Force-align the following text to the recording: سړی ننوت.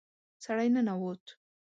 سړی 0.43 0.67
ننوت. 0.75 1.23